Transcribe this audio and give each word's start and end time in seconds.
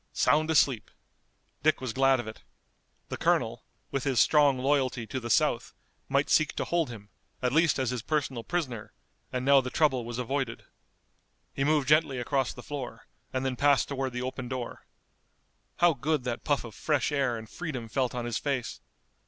Sound 0.13 0.49
asleep! 0.49 0.89
Dick 1.61 1.79
was 1.79 1.93
glad 1.93 2.19
of 2.19 2.27
it. 2.27 2.41
The 3.09 3.17
colonel, 3.17 3.65
with 3.91 4.03
his 4.03 4.19
strong 4.19 4.57
loyalty 4.57 5.05
to 5.05 5.19
the 5.19 5.29
South, 5.29 5.75
might 6.09 6.27
seek 6.31 6.53
to 6.55 6.65
hold 6.65 6.89
him, 6.89 7.09
at 7.39 7.53
least 7.53 7.77
as 7.77 7.91
his 7.91 8.01
personal 8.01 8.43
prisoner, 8.43 8.93
and 9.31 9.45
now 9.45 9.61
the 9.61 9.69
trouble 9.69 10.03
was 10.03 10.17
avoided. 10.17 10.63
He 11.53 11.63
moved 11.63 11.87
gently 11.87 12.17
across 12.17 12.51
the 12.51 12.63
floor, 12.63 13.05
and 13.31 13.45
then 13.45 13.55
passed 13.55 13.89
toward 13.89 14.13
the 14.13 14.23
open 14.23 14.47
door. 14.47 14.87
How 15.77 15.93
good 15.93 16.23
that 16.23 16.43
puff 16.43 16.63
of 16.63 16.73
fresh 16.73 17.11
air 17.11 17.37
and 17.37 17.47
freedom 17.47 17.87
felt 17.87 18.15
on 18.15 18.25
his 18.25 18.39
face! 18.39 18.81